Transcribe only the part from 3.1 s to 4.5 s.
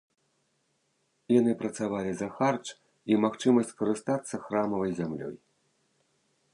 і магчымасць карыстацца